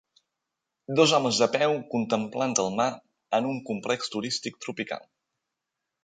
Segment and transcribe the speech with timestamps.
[0.99, 2.87] Dos homes de peu contemplant el mar
[3.39, 5.05] en un complex turístic tropical.